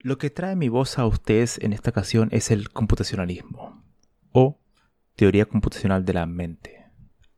[0.00, 3.82] Lo que trae mi voz a ustedes en esta ocasión es el computacionalismo
[4.30, 4.60] o
[5.16, 6.86] teoría computacional de la mente.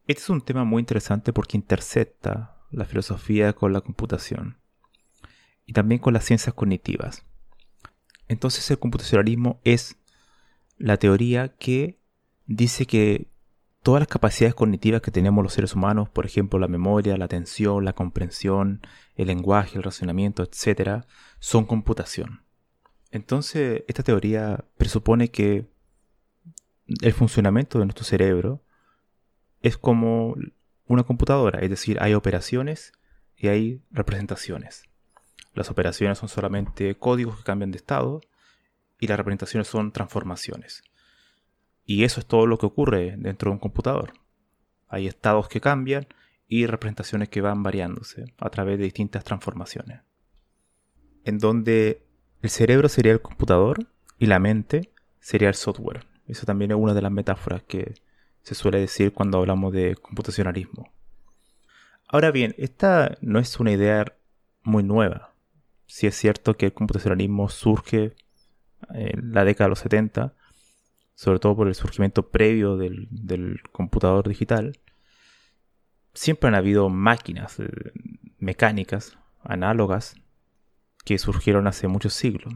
[0.07, 4.59] Este es un tema muy interesante porque intercepta la filosofía con la computación
[5.65, 7.25] y también con las ciencias cognitivas.
[8.29, 9.97] Entonces el computacionalismo es
[10.77, 11.99] la teoría que
[12.45, 13.29] dice que
[13.83, 17.87] todas las capacidades cognitivas que tenemos los seres humanos, por ejemplo la memoria, la atención,
[17.87, 18.83] la comprensión,
[19.17, 21.07] el lenguaje, el razonamiento, etc.,
[21.39, 22.43] son computación.
[23.11, 25.67] Entonces, esta teoría presupone que
[27.03, 28.63] el funcionamiento de nuestro cerebro
[29.63, 30.37] es como
[30.87, 32.93] una computadora, es decir, hay operaciones
[33.37, 34.85] y hay representaciones.
[35.55, 38.21] Las operaciones son solamente códigos que cambian de estado
[38.99, 40.83] y las representaciones son transformaciones.
[41.85, 44.13] Y eso es todo lo que ocurre dentro de un computador.
[44.89, 46.07] Hay estados que cambian
[46.47, 50.03] y representaciones que van variándose a través de distintas transformaciones.
[51.25, 52.07] En donde
[52.43, 53.87] el cerebro sería el computador
[54.19, 56.07] y la mente sería el software.
[56.27, 57.95] Eso también es una de las metáforas que
[58.43, 60.91] se suele decir cuando hablamos de computacionalismo.
[62.09, 64.05] Ahora bien, esta no es una idea
[64.63, 65.35] muy nueva.
[65.87, 68.15] Si es cierto que el computacionalismo surge
[68.95, 70.35] en la década de los 70,
[71.15, 74.79] sobre todo por el surgimiento previo del, del computador digital,
[76.15, 77.69] siempre han habido máquinas eh,
[78.39, 80.17] mecánicas, análogas,
[81.05, 82.55] que surgieron hace muchos siglos.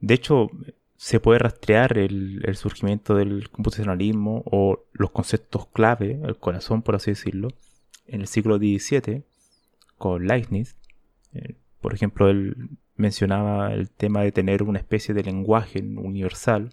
[0.00, 0.50] De hecho,
[0.96, 7.10] se puede rastrear el, surgimiento del computacionalismo o los conceptos clave, el corazón por así
[7.10, 7.48] decirlo,
[8.06, 9.24] en el siglo XVII
[9.98, 10.76] con Leibniz.
[11.34, 16.70] Eh, por ejemplo, él mencionaba el tema de tener una especie de lenguaje universal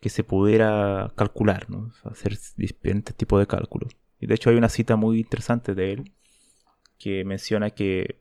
[0.00, 1.66] que se pudiera calcular,
[2.04, 3.96] hacer diferentes tipos de cálculos.
[4.20, 6.12] Y de hecho hay una cita muy interesante de él
[6.98, 8.20] que menciona que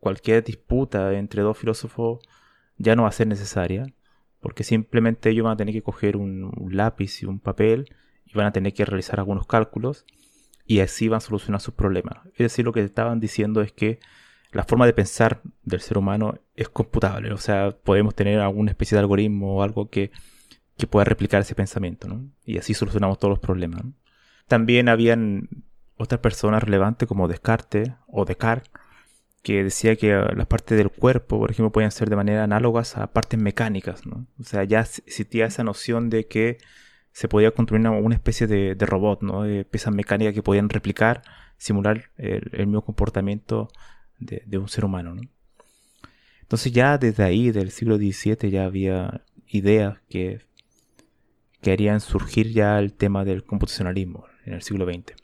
[0.00, 2.20] cualquier disputa entre dos filósofos
[2.76, 3.92] ya no va a ser necesaria,
[4.40, 7.94] porque simplemente ellos van a tener que coger un, lápiz y un papel
[8.24, 10.06] y van a tener que realizar algunos cálculos
[10.66, 12.26] y así van a solucionar sus problemas.
[12.32, 14.00] Es decir, lo que estaban diciendo es que
[14.52, 18.96] la forma de pensar del ser humano es computable, o sea, podemos tener alguna especie
[18.96, 20.10] de algoritmo o algo que,
[20.76, 22.08] que pueda replicar ese pensamiento.
[22.44, 23.82] Y así solucionamos todos los problemas.
[24.48, 25.48] También habían
[25.96, 28.72] otras personas relevantes como Descartes o Descartes
[29.42, 32.96] que decía que ah, las partes del cuerpo, por ejemplo, pueden ser de manera análogas
[32.96, 34.26] a partes mecánicas, ¿no?
[34.38, 36.58] O sea, ya existía esa noción de que
[37.12, 39.42] se podía construir una, especie de, robot, ¿no?
[39.42, 41.22] De piezas mecánicas que podían replicar,
[41.56, 43.68] simular el, mismo comportamiento
[44.18, 45.22] de, un ser humano, ¿no?
[46.42, 50.40] Entonces ya desde ahí, del siglo XVII, ya había ideas que,
[51.60, 55.14] que harían surgir ya el tema del computacionalismo en el siglo XX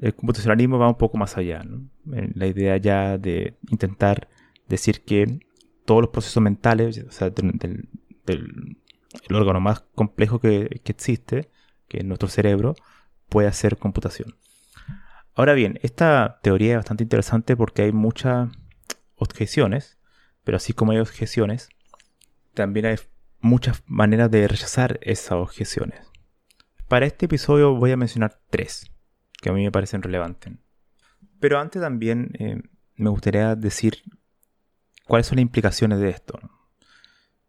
[0.00, 1.64] el computacionalismo va un poco más allá.
[2.04, 4.28] La idea ya de intentar
[4.68, 5.40] decir que
[5.84, 7.88] todos los procesos mentales, o sea, del,
[8.26, 11.50] el órgano más complejo que, existe,
[11.88, 12.74] que es nuestro cerebro,
[13.28, 14.36] puede hacer computación.
[15.34, 18.48] Ahora bien, esta teoría es bastante interesante porque hay muchas
[19.16, 19.98] objeciones,
[20.44, 21.68] pero así como hay objeciones,
[22.54, 22.96] también hay
[23.40, 26.00] muchas maneras de rechazar esas objeciones.
[26.88, 28.93] Para este episodio voy a mencionar tres
[29.44, 30.54] que a mí me parecen relevantes.
[31.38, 32.62] Pero antes también eh,
[32.96, 34.02] me gustaría decir
[35.06, 36.40] cuáles son las implicaciones de esto.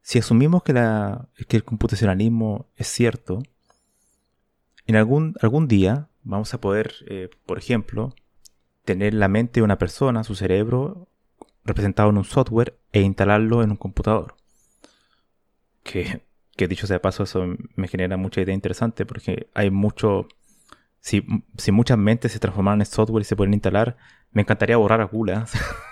[0.02, 3.42] Si asumimos que, el computacionalismo es cierto,
[4.86, 8.14] en algún, algún día vamos a poder, eh, por ejemplo,
[8.84, 11.08] tener la mente de una persona, su cerebro,
[11.64, 14.36] representado en un software e instalarlo en un computador.
[15.82, 16.26] Que,
[16.58, 17.46] que dicho sea de paso, eso
[17.78, 20.28] me genera mucha idea interesante porque hay mucho
[21.06, 23.96] si, muchas mentes se transformaran en software y se pueden instalar,
[24.32, 25.46] me encantaría borrar a Gula.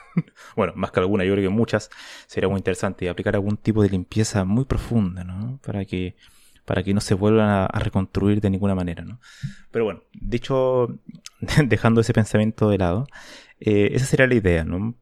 [0.56, 1.92] bueno, más que alguna, yo creo que muchas,
[2.26, 5.60] sería muy interesante aplicar algún tipo de limpieza muy profunda, ¿no?
[5.64, 6.16] Para que,
[6.66, 9.20] para que no se vuelvan a, reconstruir de ninguna manera, ¿no?
[9.70, 11.00] Pero bueno, dicho,
[11.64, 13.06] dejando ese pensamiento de lado,
[13.60, 14.96] eh, esa sería la idea, ¿no?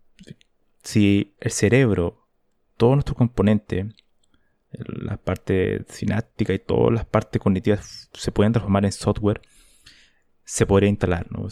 [0.83, 2.27] Si el cerebro,
[2.75, 3.85] todos nuestros componentes,
[4.71, 9.41] la parte sináptica y todas las partes cognitivas se pueden transformar en software,
[10.51, 11.47] se podría instalar, ¿no?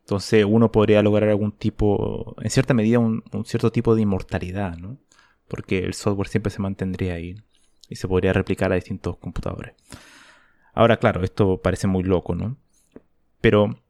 [0.00, 4.98] entonces uno podría lograr algún tipo, en cierta medida, un, cierto tipo de inmortalidad, ¿no?
[5.46, 7.36] Porque el software siempre se mantendría ahí
[7.88, 9.74] y se podría replicar a distintos computadores.
[10.74, 12.56] Ahora, claro, esto parece muy loco, ¿no?
[13.40, 13.80] Pero,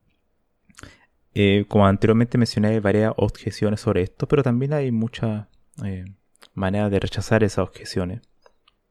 [1.32, 5.46] eh, como anteriormente mencioné, hay varias objeciones sobre esto, pero también hay muchas
[5.82, 6.04] eh,
[6.52, 8.20] maneras de rechazar esas objeciones.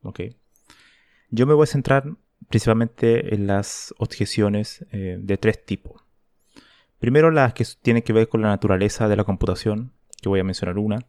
[0.02, 0.22] ¿ok?
[1.30, 2.16] Yo me voy a centrar
[2.47, 6.03] principalmente en las objeciones eh, de tres tipos.
[7.00, 10.44] Primero las que tienen que ver con la naturaleza de la computación, que voy a
[10.44, 11.00] mencionar una.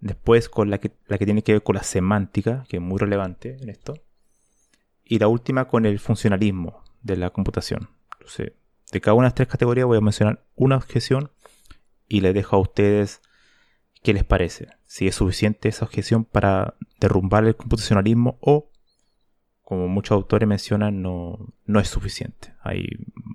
[0.00, 2.98] Después con la que, la que tiene que ver con la semántica, que es muy
[2.98, 3.94] relevante en esto.
[5.04, 7.88] Y la última con el funcionalismo de la computación.
[8.12, 8.52] Entonces,
[8.92, 11.30] de cada una de las tres categorías voy a mencionar una objeción
[12.08, 13.20] y les dejo a ustedes
[14.02, 14.68] qué les parece.
[14.86, 18.70] Si es suficiente esa objeción para derrumbar el computacionalismo o
[19.70, 22.56] como muchos autores mencionan, no, no es suficiente.
[22.60, 22.88] Hay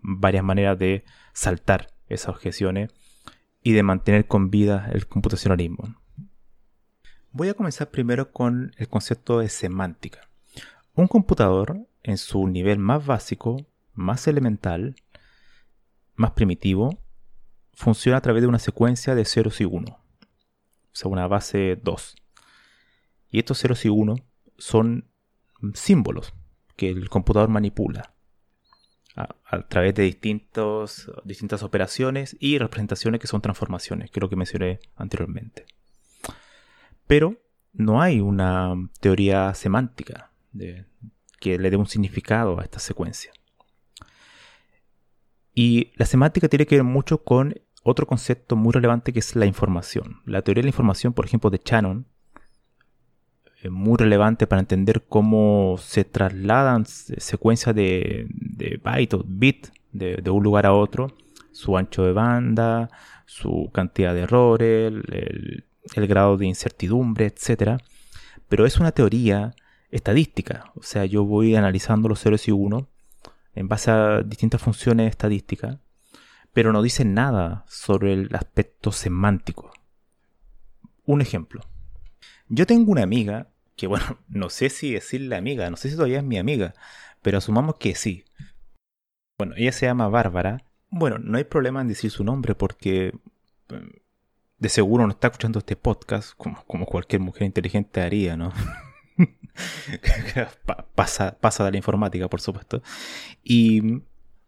[0.03, 2.91] varias maneras de saltar esas objeciones
[3.63, 5.95] y de mantener con vida el computacionalismo.
[7.31, 10.27] Voy a comenzar primero con el concepto de semántica.
[10.93, 14.97] Un computador, en su nivel más básico, más elemental,
[16.15, 16.99] más primitivo,
[17.71, 22.15] funciona a través de una secuencia de ceros y unos, o sea, una base 2.
[23.29, 24.19] Y estos ceros y unos
[24.57, 25.14] son
[25.73, 26.33] símbolos
[26.75, 28.13] que el computador manipula
[29.15, 34.35] a, través de distintos, distintas operaciones y representaciones que son transformaciones, que es lo que
[34.35, 35.65] mencioné anteriormente.
[37.07, 37.37] Pero
[37.73, 40.31] no hay una teoría semántica
[41.39, 43.31] que le dé un significado a esta secuencia.
[45.53, 49.45] Y la semántica tiene que ver mucho con otro concepto muy relevante que es la
[49.45, 50.21] información.
[50.25, 52.07] La teoría de la información, por ejemplo, de Shannon,
[53.69, 60.43] muy relevante para entender cómo se trasladan secuencias de, de bytes o bits de, un
[60.43, 61.15] lugar a otro,
[61.51, 62.89] su ancho de banda,
[63.25, 67.81] su cantidad de errores, el, grado de incertidumbre, etc.
[68.49, 69.55] Pero es una teoría
[69.89, 72.85] estadística, o sea, yo voy analizando los ceros y unos
[73.53, 75.77] en base a distintas funciones estadísticas,
[76.51, 79.71] pero no dice nada sobre el aspecto semántico.
[81.05, 81.61] Un ejemplo.
[82.49, 86.19] Yo tengo una amiga que bueno, no sé si decirle amiga, no sé si todavía
[86.19, 86.73] es mi amiga,
[87.21, 88.25] pero asumamos que sí.
[89.37, 90.63] Bueno, ella se llama Bárbara.
[90.89, 93.13] Bueno, no hay problema en decir su nombre porque
[93.69, 93.91] em,
[94.57, 98.53] de seguro no está escuchando este podcast como, como cualquier mujer inteligente haría, ¿no?
[100.95, 102.81] pasa, pasa de la informática, por supuesto.
[103.43, 104.03] Y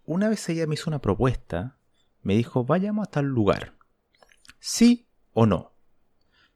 [0.06, 1.78] una vez ella me hizo una propuesta,
[2.24, 3.74] me dijo, vayamos a tal lugar.
[4.60, 5.74] ¿Sí o no?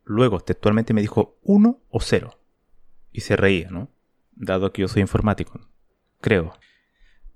[0.03, 2.40] Luego, textualmente me dijo uno o cero
[3.11, 3.89] y se reía, ¿no?
[4.33, 5.59] Dado que yo soy informático,
[6.19, 6.53] creo.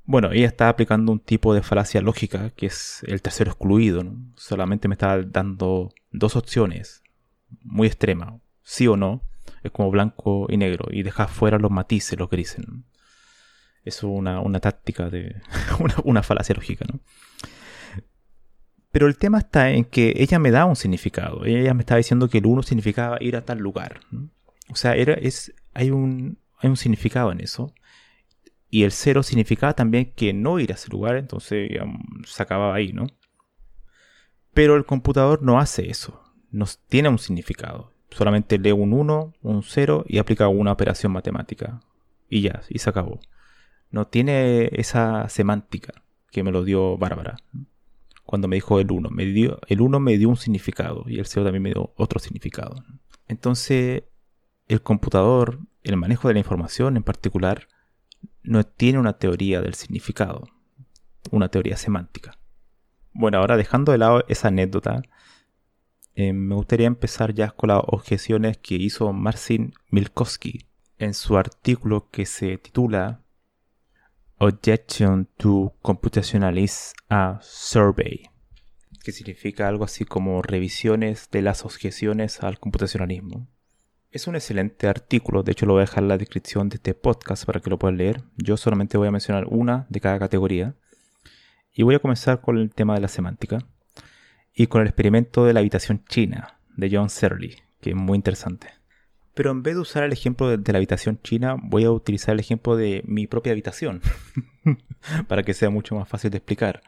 [0.06, 4.18] Bueno, ella estaba aplicando un tipo de falacia lógica que es el tercero excluido, ¿no?
[4.36, 7.04] Solamente me estaba dando dos opciones
[7.63, 9.24] muy extremas, sí o no,
[9.63, 12.65] es como blanco y negro, y deja fuera los matices, los grises.
[13.84, 15.41] Es una, una táctica de.
[15.79, 17.00] una, una falacia lógica, ¿no?
[18.91, 21.44] Pero el tema está en que ella me da un significado.
[21.44, 24.00] Ella me estaba diciendo que el uno significaba ir a tal lugar.
[24.70, 26.39] O sea, era, es, hay, un,
[26.75, 27.74] significado en eso.
[28.72, 31.70] Y el cero significaba también que no ir a ese lugar, entonces
[32.25, 33.08] se acababa ahí, ¿no?
[34.53, 37.94] Pero el computador no hace eso, no tiene un significado.
[38.10, 41.82] Solamente lee un 1, un 0 y aplica una operación matemática.
[42.29, 43.20] Y ya, y se acabó.
[43.91, 45.94] No tiene esa semántica
[46.32, 47.38] que me lo dio Bárbara.
[48.24, 49.10] Cuando me dijo el 1.
[49.10, 52.20] Me dio, el 1 me dio un significado y el 0 también me dio otro
[52.20, 52.84] significado.
[53.27, 54.03] Entonces,
[54.67, 57.67] el computador, el manejo de la información en particular,
[58.43, 60.48] no tiene una teoría del significado,
[61.31, 62.38] una teoría semántica.
[63.13, 65.01] Bueno, ahora dejando de lado esa anécdota,
[66.15, 70.67] eh, me gustaría empezar ya con las objeciones que hizo Marcin Milkowski
[70.98, 73.22] en su artículo que se titula
[74.38, 78.29] Objection to Computationalism a Survey,
[79.03, 83.48] que significa algo así como revisiones de las objeciones al computacionalismo.
[84.15, 86.93] Es un excelente artículo, de hecho lo voy a dejar en la descripción de este
[86.93, 88.22] podcast para que lo puedan leer.
[88.38, 90.74] Yo solamente voy a mencionar una de cada categoría.
[91.74, 93.67] Y voy a comenzar con el tema de la semántica.
[94.53, 98.69] y con el experimento de la habitación china de John Searle, que es muy interesante.
[99.34, 102.36] Pero en vez de usar el ejemplo de, de la habitación china, voy a utilizar
[102.36, 104.01] el ejemplo de mi propia habitación,
[105.27, 106.84] para que sea mucho más fácil de explicar.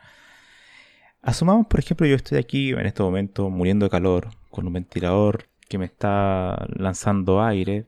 [1.22, 5.50] Asumamos, por ejemplo, yo estoy aquí en este momento muriendo de calor, con un ventilador
[5.68, 7.88] que me está lanzando aire.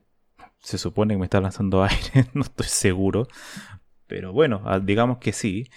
[0.58, 3.26] Se supone que me está lanzando aire, no estoy seguro.
[4.06, 5.70] Pero bueno, ah, digamos que sí.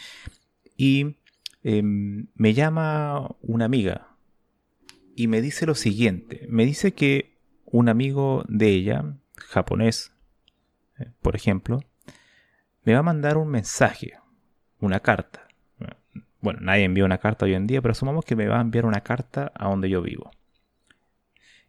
[0.75, 1.17] Y
[1.63, 4.07] em, me llama una amiga
[5.15, 6.45] y me dice lo siguiente.
[6.49, 10.11] Me dice que un amigo de ella, japonés,
[10.99, 11.81] eh, por ejemplo,
[12.83, 14.13] me va a mandar un mensaje,
[14.79, 15.47] una carta.
[16.41, 18.85] Bueno, nadie envía una carta hoy en día, pero asumamos que me va a enviar
[18.85, 20.29] una carta a donde yo vivo.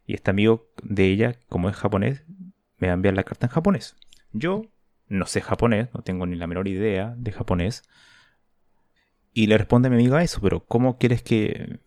[0.05, 2.23] Y este amigo de ella, como es japonés,
[2.77, 3.95] me va a enviar la carta en japonés.
[4.31, 4.63] Yo
[5.07, 7.83] no sé japonés, no tengo ni la menor idea de japonés.
[9.33, 11.79] Y le responde a mi amigo a eso, pero ¿cómo quieres que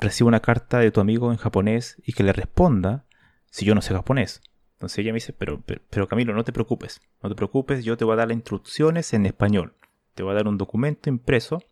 [0.00, 3.04] reciba una carta de tu amigo en japonés y que le responda
[3.50, 4.40] si yo no sé japonés?
[4.74, 8.04] Entonces ella me dice, pero, pero, Camilo, no te preocupes, no te preocupes, yo te
[8.04, 9.74] voy a dar las instrucciones en español.
[10.14, 11.62] Te voy a dar un documento impreso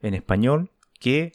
[0.00, 1.32] en español que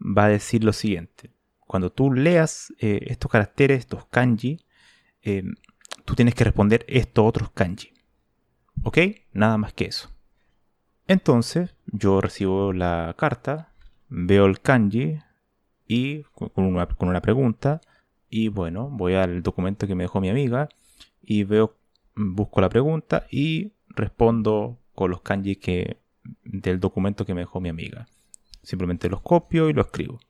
[0.00, 1.30] va a decir lo siguiente
[1.74, 4.64] cuando tú leas eh, estos caracteres, estos kanji,
[5.22, 5.42] eh,
[6.04, 7.92] tú tienes que responder estos otros kanji.
[8.84, 8.98] ¿Ok?
[9.32, 10.08] Nada más que eso.
[11.08, 13.72] Entonces, yo recibo la carta,
[14.08, 15.18] veo el kanji
[15.88, 17.80] y con una, con una pregunta
[18.30, 20.68] y bueno, voy al documento que me dejó mi amiga
[21.22, 21.74] y veo,
[22.14, 25.96] busco la pregunta y respondo con los kanji que,
[26.44, 28.06] del documento que me dejó mi amiga.
[28.62, 30.20] Simplemente los copio y lo escribo.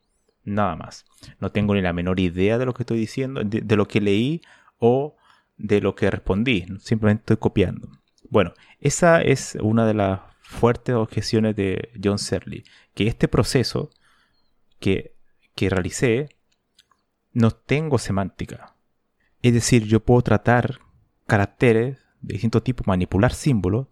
[0.45, 1.05] Nada más.
[1.39, 4.41] No tengo ni la menor idea de lo que estoy diciendo, de, lo que leí
[4.77, 5.17] o
[5.57, 6.65] de lo que respondí.
[6.79, 7.89] Simplemente estoy copiando.
[8.29, 13.89] Bueno, esa es una de las fuertes objeciones de John Searle, que este proceso
[14.79, 15.15] que,
[15.55, 16.29] que realicé
[17.33, 18.75] no tengo semántica.
[19.41, 20.79] Es decir, yo puedo tratar
[21.25, 23.87] caracteres de distinto tipo, manipular símbolos,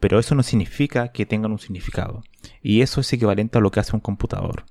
[0.00, 2.22] pero eso no significa que tengan un significado.
[2.62, 4.64] Y eso es equivalente a lo que hace un computador.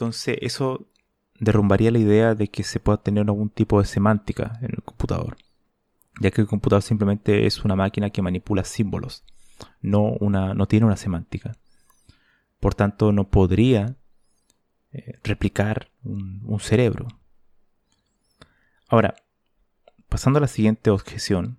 [0.00, 0.86] Entonces eso
[1.38, 5.36] derrumbaría la idea de que se pueda tener algún tipo de semántica en el computador,
[6.22, 9.24] ya que el computador simplemente es una máquina que manipula símbolos,
[9.82, 11.54] no, una, no tiene una semántica.
[12.60, 13.94] Por tanto, no podría
[14.92, 17.06] eh, replicar un, un cerebro.
[18.88, 19.16] Ahora,
[20.08, 21.58] pasando a la siguiente objeción,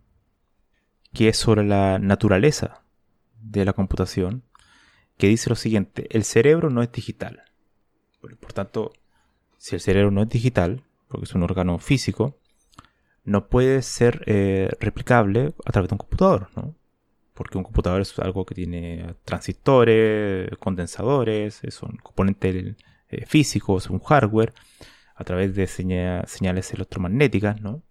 [1.13, 2.81] que es sobre la naturaleza
[3.39, 4.41] de la computación,
[5.19, 7.43] que dice lo siguiente, el cerebro no es digital.
[8.21, 8.93] Por tanto,
[9.57, 12.37] si el cerebro no es digital, porque es un órgano físico,
[13.23, 16.75] no puede ser eh, replicable a través de un computador, ¿no?
[17.33, 22.75] Porque un computador es algo que tiene transistores, condensadores, son componentes
[23.09, 24.53] eh, físicos, un hardware,
[25.15, 27.83] a través de señales electromagnéticas, ¿no?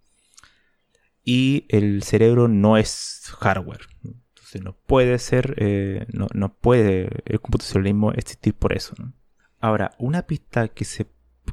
[1.25, 3.87] Y el cerebro no es hardware.
[4.04, 9.12] Entonces no puede ser, eh, no, no, puede el computacionalismo existir por eso, ¿no?
[9.60, 11.06] Ahora, una pista que, se,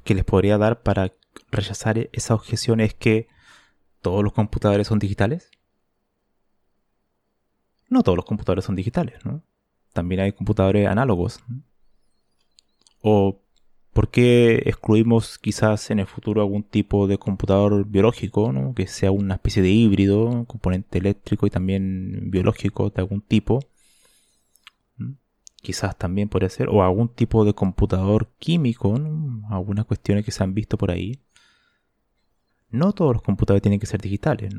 [0.03, 1.13] que les podría dar para
[1.51, 3.27] rechazar e-, esa objeción es que
[4.01, 5.51] todos los computadores son digitales.
[7.89, 9.43] No todos los computadores son digitales, ¿no?
[9.93, 11.39] También hay computadores análogos.
[13.01, 13.41] O
[13.97, 18.75] ¿por qué excluimos quizás en el futuro algún tipo de computador biológico, ¿no?
[18.75, 23.59] que sea una especie de híbrido, componente eléctrico y también biológico de algún tipo?
[25.67, 28.95] Quizás también podría ser, o algún tipo de computador químico,
[29.49, 31.19] algunas cuestiones que se han visto por ahí.
[32.69, 34.53] No todos los computadores tienen que ser digitales.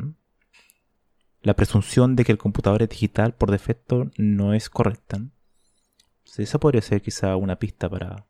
[1.41, 5.23] La presunción de que el computador es digital por defecto no es correcta.
[6.37, 8.27] esa podría ser quizá una pista para,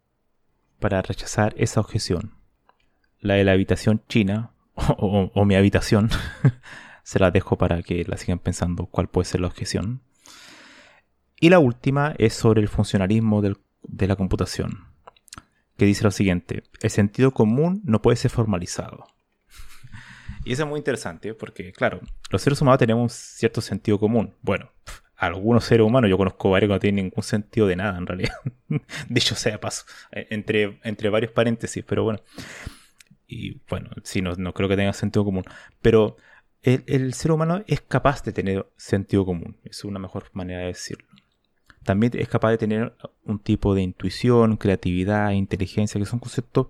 [0.79, 2.35] para rechazar esa objeción.
[3.19, 4.53] La de la habitación china,
[4.99, 6.11] o mi habitación,
[7.03, 10.01] se la dejo para que la sigan pensando cuál puede ser la objeción.
[11.41, 14.89] Y la última es sobre el funcionalismo de la computación,
[15.77, 19.07] que dice lo siguiente, el sentido común no puede ser formalizado.
[20.45, 24.35] y eso es muy interesante porque, claro, los seres humanos tenemos un cierto sentido común.
[24.43, 24.73] Bueno,
[25.17, 28.35] algunos seres humanos, yo conozco varios que no tienen ningún sentido de nada en realidad.
[29.09, 32.21] Dicho sea paso, e, entre, entre varios paréntesis, pero bueno.
[33.29, 35.45] Y bueno, sí, no, no creo que tenga sentido común.
[35.83, 36.17] Pero
[36.63, 39.59] el, el, ser humano es capaz de tener sentido común.
[39.63, 41.07] Es una mejor manera de decirlo
[41.89, 46.67] también es capaz de tener un tipo de intuición, creatividad, inteligencia, que son conceptos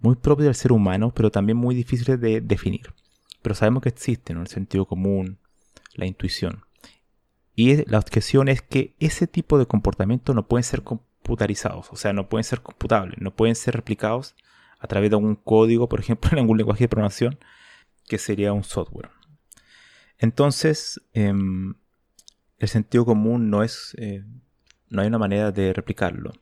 [0.00, 2.92] muy propios del ser humano, pero también muy difíciles de definir.
[3.40, 5.38] Pero sabemos que existen, el sentido común,
[5.94, 6.62] la intuición.
[7.56, 12.12] Y la objeción es que ese tipo de comportamiento no pueden ser computarizados, o sea,
[12.12, 14.36] no pueden ser computables, no pueden ser replicados
[14.78, 17.38] a través de algún código, por ejemplo, en algún lenguaje de programación,
[18.06, 19.08] que sería un software.
[20.18, 21.76] Entonces, em,
[22.58, 24.24] el sentido común no es, eh,
[24.88, 26.32] no hay una manera de replicarlo.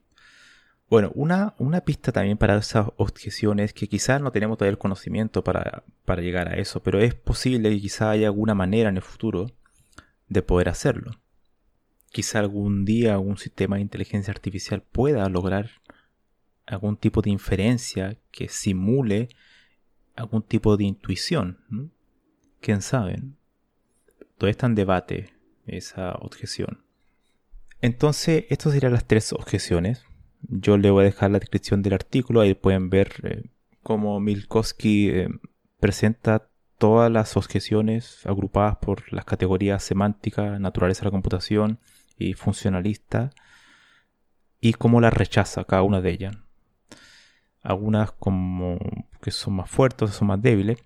[0.88, 5.42] Bueno, una, una pista también para esas objeciones que quizás no tenemos todavía el conocimiento
[5.42, 9.02] para, para llegar a eso, pero es posible que quizás haya alguna manera en el
[9.02, 9.50] futuro
[10.28, 11.20] de poder hacerlo.
[12.10, 15.70] Quizá algún día algún sistema de inteligencia artificial pueda lograr
[16.66, 19.28] algún tipo de inferencia que simule
[20.14, 21.90] algún tipo de intuición.
[22.60, 23.22] ¿Quién sabe?
[24.38, 25.35] Todavía está en debate
[25.66, 26.84] esa objeción.
[27.80, 30.04] Entonces, estas serían las tres objeciones.
[30.42, 33.50] Yo le voy a dejar la descripción del artículo, ahí pueden ver eh,
[33.82, 35.28] cómo Milkowski eh,
[35.80, 41.78] presenta todas las objeciones agrupadas por las categorías semántica, naturaleza de la computación
[42.18, 43.30] y funcionalista,
[44.60, 46.36] y cómo las rechaza cada una de ellas.
[47.62, 48.78] Algunas como
[49.22, 50.78] que son más fuertes, son más débiles.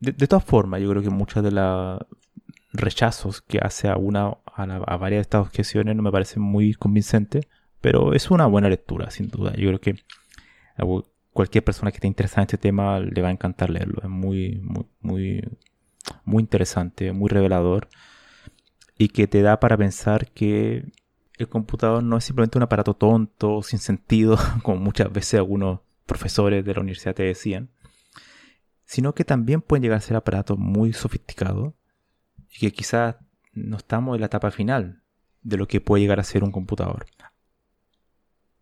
[0.00, 2.00] De, todas formas, yo creo que muchos de los
[2.72, 7.46] rechazos que hace a una a, varias de estas objeciones no me parecen muy convincentes,
[7.80, 9.54] pero es una buena lectura, sin duda.
[9.54, 9.96] Yo creo que
[11.32, 14.02] cualquier persona que esté interesada en este tema le va a encantar leerlo.
[14.02, 15.58] Es muy, muy, muy,
[16.24, 17.88] muy interesante, muy revelador
[18.96, 20.84] y que te da para pensar que
[21.38, 26.64] el computador no es simplemente un aparato tonto, sin sentido, como muchas veces algunos profesores
[26.64, 27.70] de la universidad te decían,
[28.84, 31.74] sino que también pueden llegar a ser aparatos muy sofisticados
[32.50, 33.16] y que quizás
[33.52, 35.02] no estamos en la etapa final
[35.42, 37.06] de lo que puede llegar a ser un computador.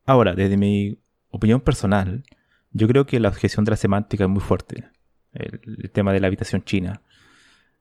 [0.04, 0.98] Ahora, desde mi
[1.30, 2.24] opinión personal,
[2.70, 4.88] yo creo que la objeción de la semántica es muy fuerte.
[5.32, 7.02] El, tema de la habitación china.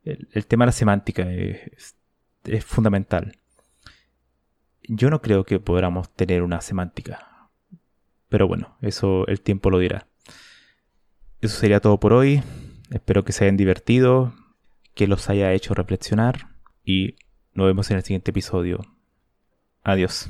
[0.03, 1.95] El, tema de la semántica es,
[2.65, 3.37] fundamental.
[4.83, 7.49] Yo no creo que podamos tener una semántica.
[8.29, 10.07] Pero bueno, eso el tiempo lo dirá.
[11.41, 12.43] Eso sería todo por hoy.
[12.89, 14.33] Espero que se hayan divertido,
[14.95, 16.47] que los haya hecho reflexionar
[16.83, 17.17] y
[17.53, 18.79] nos vemos en el siguiente episodio.
[19.83, 20.29] Adiós.